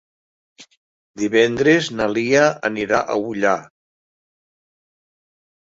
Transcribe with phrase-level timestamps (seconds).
[1.23, 3.55] Divendres na Lia anirà a Ullà.